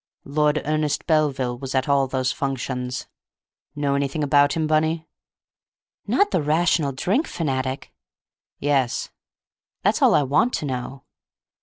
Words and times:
Lord 0.25 0.59
Ernest 0.65 1.05
Belville 1.05 1.59
was 1.59 1.75
at 1.75 1.87
all 1.87 2.07
those 2.07 2.31
functions. 2.31 3.05
Know 3.75 3.93
anything 3.93 4.23
about 4.23 4.53
him, 4.53 4.65
Bunny?" 4.65 5.07
"Not 6.07 6.31
the 6.31 6.41
Rational 6.41 6.91
Drink 6.91 7.27
fanatic?" 7.27 7.91
"Yes." 8.57 9.11
"That's 9.83 10.01
all 10.01 10.15
I 10.15 10.23
want 10.23 10.53
to 10.53 10.65
know." 10.65 11.03